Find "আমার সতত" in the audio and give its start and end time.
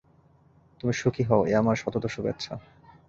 1.55-2.03